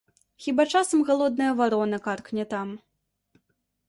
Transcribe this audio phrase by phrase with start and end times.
[0.43, 2.67] Хіба часам галодная варона каркне там.